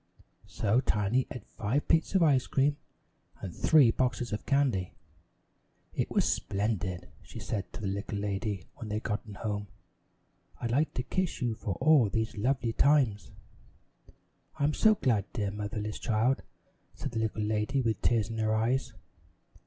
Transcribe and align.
So 0.47 0.79
Tiny 0.81 1.27
ate 1.29 1.45
five 1.45 1.87
plates 1.87 2.15
of 2.15 2.23
ice 2.23 2.47
cream 2.47 2.75
and 3.39 3.55
three 3.55 3.91
boxes 3.91 4.33
of 4.33 4.47
candy. 4.47 4.95
"It 5.93 6.09
was 6.09 6.25
splendid," 6.25 7.09
she 7.21 7.37
said 7.37 7.71
to 7.73 7.81
the 7.81 7.87
little 7.87 8.17
lady 8.17 8.65
when 8.77 8.89
they'd 8.89 9.03
gotten 9.03 9.35
home. 9.35 9.67
"I'd 10.59 10.71
like 10.71 10.95
to 10.95 11.03
kiss 11.03 11.39
you 11.39 11.53
for 11.53 11.75
all 11.79 12.09
these 12.09 12.35
lovely 12.35 12.73
times." 12.73 13.29
"I'm 14.57 14.73
so 14.73 14.95
glad, 14.95 15.31
dear 15.33 15.51
motherless 15.51 15.99
child," 15.99 16.41
said 16.95 17.11
the 17.11 17.19
little 17.19 17.43
lady 17.43 17.79
with 17.83 18.01
tears 18.01 18.31
in 18.31 18.39
her 18.39 18.55
eyes. 18.55 18.93